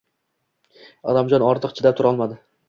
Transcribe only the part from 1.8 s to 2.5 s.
chidab turolmadi